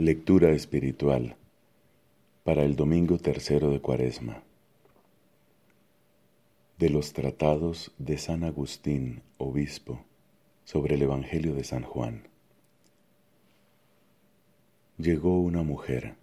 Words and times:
Lectura 0.00 0.52
espiritual 0.52 1.34
para 2.44 2.62
el 2.62 2.76
domingo 2.76 3.18
tercero 3.18 3.72
de 3.72 3.80
Cuaresma. 3.80 4.44
De 6.78 6.88
los 6.88 7.12
tratados 7.12 7.90
de 7.98 8.16
San 8.16 8.44
Agustín, 8.44 9.22
obispo, 9.38 10.04
sobre 10.62 10.94
el 10.94 11.02
Evangelio 11.02 11.52
de 11.56 11.64
San 11.64 11.82
Juan. 11.82 12.28
Llegó 14.98 15.40
una 15.40 15.64
mujer. 15.64 16.14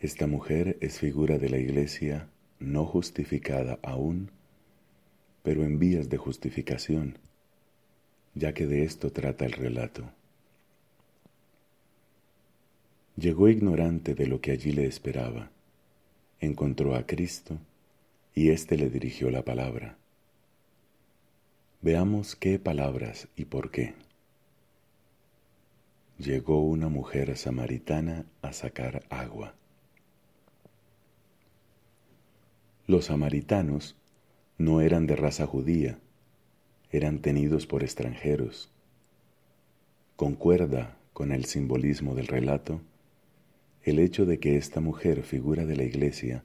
Esta 0.00 0.26
mujer 0.26 0.78
es 0.80 0.98
figura 0.98 1.38
de 1.38 1.50
la 1.50 1.58
Iglesia 1.58 2.28
no 2.58 2.84
justificada 2.84 3.78
aún, 3.84 4.32
pero 5.44 5.62
en 5.62 5.78
vías 5.78 6.08
de 6.08 6.16
justificación, 6.16 7.16
ya 8.34 8.54
que 8.54 8.66
de 8.66 8.82
esto 8.82 9.12
trata 9.12 9.46
el 9.46 9.52
relato. 9.52 10.10
Llegó 13.16 13.48
ignorante 13.48 14.14
de 14.14 14.26
lo 14.26 14.42
que 14.42 14.50
allí 14.50 14.72
le 14.72 14.84
esperaba, 14.84 15.50
encontró 16.38 16.94
a 16.94 17.06
Cristo 17.06 17.56
y 18.34 18.50
éste 18.50 18.76
le 18.76 18.90
dirigió 18.90 19.30
la 19.30 19.42
palabra. 19.42 19.96
Veamos 21.80 22.36
qué 22.36 22.58
palabras 22.58 23.28
y 23.34 23.46
por 23.46 23.70
qué. 23.70 23.94
Llegó 26.18 26.62
una 26.62 26.90
mujer 26.90 27.34
samaritana 27.38 28.26
a 28.42 28.52
sacar 28.52 29.04
agua. 29.08 29.54
Los 32.86 33.06
samaritanos 33.06 33.96
no 34.58 34.82
eran 34.82 35.06
de 35.06 35.16
raza 35.16 35.46
judía, 35.46 35.98
eran 36.90 37.20
tenidos 37.20 37.66
por 37.66 37.82
extranjeros. 37.82 38.70
Concuerda 40.16 40.98
con 41.14 41.32
el 41.32 41.46
simbolismo 41.46 42.14
del 42.14 42.26
relato 42.26 42.82
el 43.86 44.00
hecho 44.00 44.26
de 44.26 44.40
que 44.40 44.56
esta 44.56 44.80
mujer, 44.80 45.22
figura 45.22 45.64
de 45.64 45.76
la 45.76 45.84
iglesia, 45.84 46.42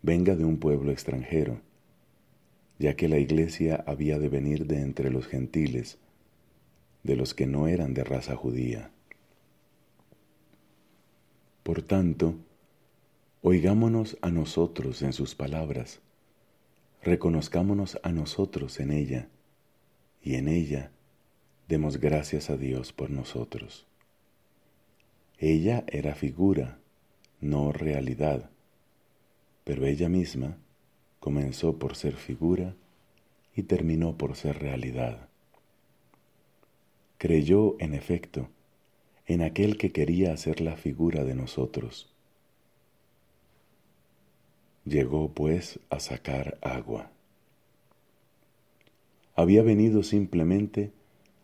venga 0.00 0.36
de 0.36 0.44
un 0.44 0.58
pueblo 0.58 0.92
extranjero, 0.92 1.60
ya 2.78 2.94
que 2.94 3.08
la 3.08 3.18
iglesia 3.18 3.82
había 3.84 4.20
de 4.20 4.28
venir 4.28 4.66
de 4.66 4.80
entre 4.80 5.10
los 5.10 5.26
gentiles, 5.26 5.98
de 7.02 7.16
los 7.16 7.34
que 7.34 7.46
no 7.46 7.66
eran 7.66 7.94
de 7.94 8.04
raza 8.04 8.36
judía. 8.36 8.92
Por 11.64 11.82
tanto, 11.82 12.36
oigámonos 13.40 14.16
a 14.22 14.30
nosotros 14.30 15.02
en 15.02 15.12
sus 15.12 15.34
palabras, 15.34 16.00
reconozcámonos 17.02 17.98
a 18.04 18.12
nosotros 18.12 18.78
en 18.78 18.92
ella, 18.92 19.28
y 20.22 20.36
en 20.36 20.46
ella 20.46 20.92
demos 21.66 21.98
gracias 21.98 22.50
a 22.50 22.56
Dios 22.56 22.92
por 22.92 23.10
nosotros. 23.10 23.88
Ella 25.44 25.82
era 25.88 26.14
figura, 26.14 26.78
no 27.40 27.72
realidad, 27.72 28.48
pero 29.64 29.86
ella 29.86 30.08
misma 30.08 30.56
comenzó 31.18 31.80
por 31.80 31.96
ser 31.96 32.14
figura 32.14 32.76
y 33.56 33.64
terminó 33.64 34.16
por 34.16 34.36
ser 34.36 34.60
realidad. 34.60 35.28
Creyó, 37.18 37.74
en 37.80 37.92
efecto, 37.94 38.50
en 39.26 39.42
aquel 39.42 39.78
que 39.78 39.90
quería 39.90 40.32
hacer 40.32 40.60
la 40.60 40.76
figura 40.76 41.24
de 41.24 41.34
nosotros. 41.34 42.08
Llegó, 44.84 45.32
pues, 45.32 45.80
a 45.90 45.98
sacar 45.98 46.56
agua. 46.62 47.10
Había 49.34 49.64
venido 49.64 50.04
simplemente 50.04 50.92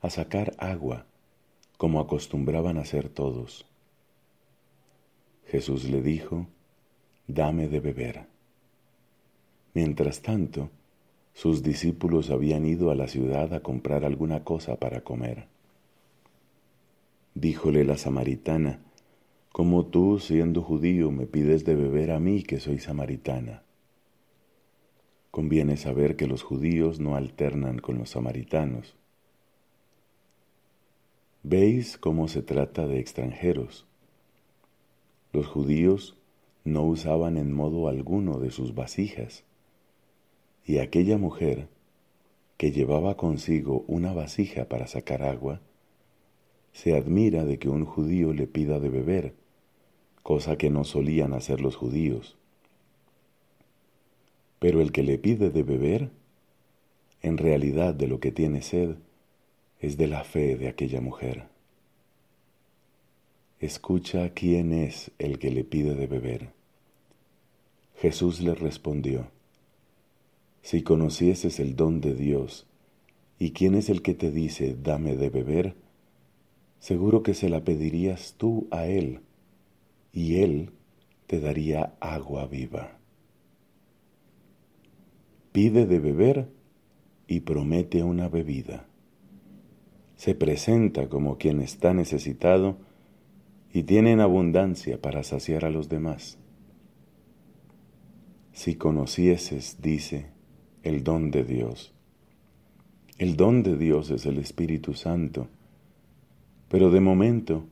a 0.00 0.10
sacar 0.10 0.52
agua, 0.58 1.06
como 1.76 2.00
acostumbraban 2.00 2.76
a 2.76 2.80
hacer 2.80 3.08
todos. 3.08 3.68
Jesús 5.46 5.84
le 5.84 6.02
dijo, 6.02 6.46
dame 7.26 7.68
de 7.68 7.80
beber. 7.80 8.26
Mientras 9.74 10.22
tanto, 10.22 10.70
sus 11.32 11.62
discípulos 11.62 12.30
habían 12.30 12.64
ido 12.64 12.90
a 12.90 12.94
la 12.94 13.08
ciudad 13.08 13.52
a 13.54 13.60
comprar 13.60 14.04
alguna 14.04 14.44
cosa 14.44 14.76
para 14.76 15.02
comer. 15.02 15.46
Díjole 17.34 17.84
la 17.84 17.96
samaritana, 17.96 18.80
¿Cómo 19.54 19.86
tú, 19.86 20.18
siendo 20.18 20.62
judío, 20.62 21.12
me 21.12 21.26
pides 21.26 21.64
de 21.64 21.76
beber 21.76 22.10
a 22.10 22.18
mí 22.18 22.42
que 22.42 22.58
soy 22.58 22.80
samaritana? 22.80 23.62
Conviene 25.30 25.76
saber 25.76 26.16
que 26.16 26.26
los 26.26 26.42
judíos 26.42 26.98
no 26.98 27.14
alternan 27.14 27.78
con 27.78 27.96
los 27.96 28.10
samaritanos. 28.10 28.96
¿Veis 31.44 31.98
cómo 31.98 32.26
se 32.26 32.42
trata 32.42 32.88
de 32.88 32.98
extranjeros? 32.98 33.86
Los 35.34 35.48
judíos 35.48 36.16
no 36.62 36.84
usaban 36.84 37.36
en 37.38 37.52
modo 37.52 37.88
alguno 37.88 38.38
de 38.38 38.52
sus 38.52 38.76
vasijas, 38.76 39.42
y 40.64 40.78
aquella 40.78 41.18
mujer, 41.18 41.66
que 42.56 42.70
llevaba 42.70 43.16
consigo 43.16 43.84
una 43.88 44.12
vasija 44.12 44.68
para 44.68 44.86
sacar 44.86 45.24
agua, 45.24 45.60
se 46.72 46.96
admira 46.96 47.44
de 47.44 47.58
que 47.58 47.68
un 47.68 47.84
judío 47.84 48.32
le 48.32 48.46
pida 48.46 48.78
de 48.78 48.90
beber, 48.90 49.34
cosa 50.22 50.56
que 50.56 50.70
no 50.70 50.84
solían 50.84 51.32
hacer 51.32 51.60
los 51.60 51.74
judíos. 51.74 52.36
Pero 54.60 54.80
el 54.80 54.92
que 54.92 55.02
le 55.02 55.18
pide 55.18 55.50
de 55.50 55.64
beber, 55.64 56.10
en 57.22 57.38
realidad 57.38 57.92
de 57.92 58.06
lo 58.06 58.20
que 58.20 58.30
tiene 58.30 58.62
sed, 58.62 58.94
es 59.80 59.96
de 59.96 60.06
la 60.06 60.22
fe 60.22 60.54
de 60.54 60.68
aquella 60.68 61.00
mujer. 61.00 61.53
Escucha 63.60 64.30
quién 64.30 64.72
es 64.72 65.12
el 65.18 65.38
que 65.38 65.50
le 65.50 65.64
pide 65.64 65.94
de 65.94 66.06
beber. 66.06 66.50
Jesús 67.96 68.40
le 68.40 68.54
respondió, 68.54 69.28
Si 70.62 70.82
conocieses 70.82 71.60
el 71.60 71.76
don 71.76 72.00
de 72.00 72.14
Dios, 72.14 72.66
y 73.38 73.52
quién 73.52 73.74
es 73.74 73.88
el 73.88 74.02
que 74.02 74.14
te 74.14 74.30
dice, 74.30 74.76
dame 74.80 75.16
de 75.16 75.30
beber, 75.30 75.74
seguro 76.78 77.22
que 77.22 77.34
se 77.34 77.48
la 77.48 77.64
pedirías 77.64 78.34
tú 78.36 78.66
a 78.70 78.86
Él, 78.86 79.20
y 80.12 80.36
Él 80.36 80.70
te 81.26 81.40
daría 81.40 81.94
agua 82.00 82.46
viva. 82.46 82.98
Pide 85.52 85.86
de 85.86 86.00
beber 86.00 86.48
y 87.26 87.40
promete 87.40 88.02
una 88.02 88.28
bebida. 88.28 88.86
Se 90.16 90.34
presenta 90.34 91.08
como 91.08 91.38
quien 91.38 91.60
está 91.60 91.94
necesitado, 91.94 92.76
y 93.74 93.82
tienen 93.82 94.20
abundancia 94.20 95.02
para 95.02 95.24
saciar 95.24 95.64
a 95.64 95.70
los 95.70 95.88
demás. 95.88 96.38
Si 98.52 98.76
conocieses, 98.76 99.82
dice, 99.82 100.26
el 100.84 101.02
don 101.02 101.32
de 101.32 101.42
Dios. 101.42 101.92
El 103.18 103.36
don 103.36 103.64
de 103.64 103.76
Dios 103.76 104.12
es 104.12 104.26
el 104.26 104.38
Espíritu 104.38 104.94
Santo, 104.94 105.48
pero 106.68 106.92
de 106.92 107.00
momento 107.00 107.64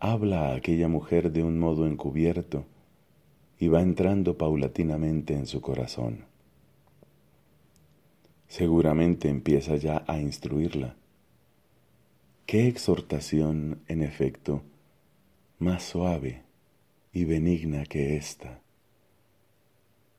habla 0.00 0.48
a 0.48 0.54
aquella 0.54 0.88
mujer 0.88 1.30
de 1.30 1.44
un 1.44 1.58
modo 1.58 1.86
encubierto 1.86 2.64
y 3.58 3.68
va 3.68 3.82
entrando 3.82 4.38
paulatinamente 4.38 5.34
en 5.34 5.46
su 5.46 5.60
corazón. 5.60 6.24
Seguramente 8.48 9.28
empieza 9.28 9.76
ya 9.76 10.04
a 10.06 10.18
instruirla. 10.18 10.96
¿Qué 12.46 12.66
exhortación, 12.66 13.80
en 13.88 14.02
efecto, 14.02 14.62
más 15.58 15.82
suave 15.82 16.42
y 17.12 17.24
benigna 17.24 17.84
que 17.84 18.16
ésta. 18.16 18.60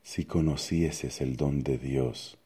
Si 0.02 0.24
conocieses 0.24 1.20
el 1.20 1.36
don 1.36 1.62
de 1.62 1.78
Dios, 1.78 2.38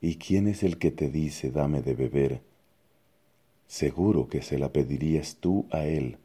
y 0.00 0.16
quién 0.16 0.46
es 0.46 0.62
el 0.62 0.78
que 0.78 0.90
te 0.90 1.10
dice 1.10 1.50
dame 1.50 1.82
de 1.82 1.94
beber, 1.94 2.42
seguro 3.66 4.28
que 4.28 4.42
se 4.42 4.58
la 4.58 4.72
pedirías 4.72 5.36
tú 5.40 5.66
a 5.70 5.84
Él, 5.84 6.18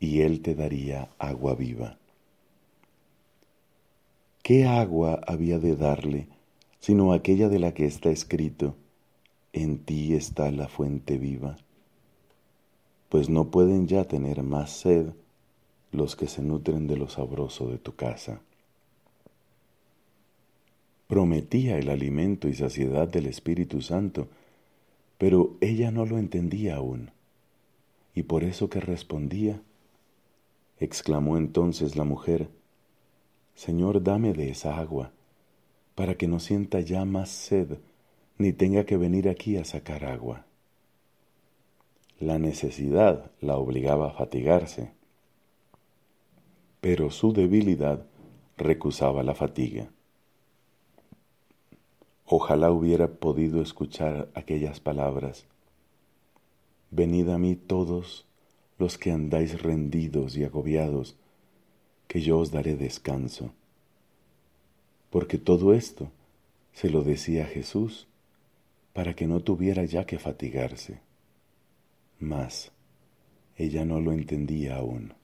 y 0.00 0.22
Él 0.22 0.40
te 0.40 0.54
daría 0.54 1.10
agua 1.18 1.54
viva. 1.54 1.98
¿Qué 4.42 4.64
agua 4.64 5.20
había 5.26 5.58
de 5.58 5.76
darle 5.76 6.28
sino 6.78 7.12
aquella 7.12 7.48
de 7.48 7.58
la 7.58 7.74
que 7.74 7.84
está 7.84 8.10
escrito, 8.10 8.76
en 9.52 9.78
ti 9.78 10.14
está 10.14 10.52
la 10.52 10.68
fuente 10.68 11.18
viva? 11.18 11.56
Pues 13.08 13.28
no 13.28 13.50
pueden 13.50 13.86
ya 13.86 14.04
tener 14.04 14.42
más 14.42 14.70
sed 14.70 15.08
los 15.92 16.16
que 16.16 16.26
se 16.26 16.42
nutren 16.42 16.86
de 16.86 16.96
lo 16.96 17.08
sabroso 17.08 17.68
de 17.68 17.78
tu 17.78 17.94
casa. 17.94 18.40
Prometía 21.06 21.78
el 21.78 21.88
alimento 21.88 22.48
y 22.48 22.54
saciedad 22.54 23.08
del 23.08 23.26
Espíritu 23.26 23.80
Santo, 23.80 24.28
pero 25.18 25.56
ella 25.60 25.90
no 25.90 26.04
lo 26.04 26.18
entendía 26.18 26.76
aún, 26.76 27.10
y 28.14 28.24
por 28.24 28.44
eso 28.44 28.68
que 28.68 28.80
respondía, 28.80 29.62
exclamó 30.78 31.36
entonces 31.36 31.96
la 31.96 32.04
mujer, 32.04 32.48
Señor, 33.54 34.02
dame 34.02 34.32
de 34.32 34.50
esa 34.50 34.78
agua, 34.78 35.12
para 35.94 36.16
que 36.16 36.28
no 36.28 36.40
sienta 36.40 36.80
ya 36.80 37.04
más 37.04 37.30
sed, 37.30 37.78
ni 38.36 38.52
tenga 38.52 38.84
que 38.84 38.96
venir 38.98 39.28
aquí 39.28 39.56
a 39.56 39.64
sacar 39.64 40.04
agua. 40.04 40.44
La 42.18 42.38
necesidad 42.38 43.30
la 43.42 43.58
obligaba 43.58 44.08
a 44.08 44.12
fatigarse, 44.12 44.90
pero 46.80 47.10
su 47.10 47.34
debilidad 47.34 48.06
recusaba 48.56 49.22
la 49.22 49.34
fatiga. 49.34 49.90
Ojalá 52.24 52.70
hubiera 52.70 53.08
podido 53.08 53.60
escuchar 53.60 54.30
aquellas 54.32 54.80
palabras. 54.80 55.44
Venid 56.90 57.28
a 57.28 57.36
mí 57.36 57.54
todos 57.54 58.26
los 58.78 58.96
que 58.96 59.12
andáis 59.12 59.62
rendidos 59.62 60.38
y 60.38 60.44
agobiados, 60.44 61.16
que 62.08 62.22
yo 62.22 62.38
os 62.38 62.50
daré 62.50 62.76
descanso. 62.76 63.52
Porque 65.10 65.36
todo 65.36 65.74
esto 65.74 66.10
se 66.72 66.88
lo 66.88 67.02
decía 67.02 67.44
Jesús 67.44 68.06
para 68.94 69.12
que 69.12 69.26
no 69.26 69.40
tuviera 69.40 69.84
ya 69.84 70.06
que 70.06 70.18
fatigarse. 70.18 71.04
Mas 72.18 72.72
ella 73.56 73.84
no 73.84 74.00
lo 74.00 74.12
entendía 74.12 74.76
aún. 74.76 75.15